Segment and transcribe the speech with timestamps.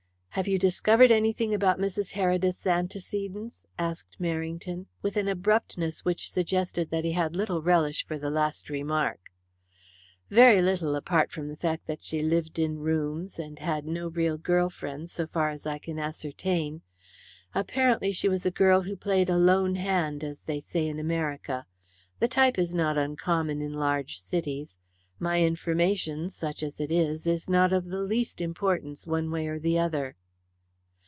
[0.35, 2.13] "Have you discovered anything about Mrs.
[2.13, 8.17] Heredith's antecedents?" asked Merrington with an abruptness which suggested that he had little relish for
[8.17, 9.19] the last remark.
[10.29, 14.37] "Very little, apart from the fact that she lived in rooms, and had no real
[14.37, 16.81] girl friends, so far as I can ascertain.
[17.53, 21.65] Apparently she was a girl who played a lone hand, as they say in America.
[22.19, 24.77] The type is not uncommon in large cities.
[25.19, 29.59] My information, such as it is, is not of the least importance one way or
[29.59, 30.15] the other."